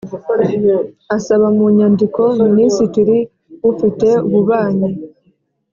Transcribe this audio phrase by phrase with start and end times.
[1.15, 3.17] Asaba mu nyandiko minisitiri
[3.71, 4.89] ufite ububanyi